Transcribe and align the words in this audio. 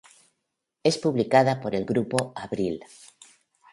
Es 0.81 0.97
publicada 0.97 1.61
por 1.61 1.75
el 1.75 1.85
Grupo 1.85 2.33
Abril. 2.35 2.83